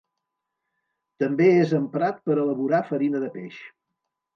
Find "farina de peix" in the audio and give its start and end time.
2.93-3.67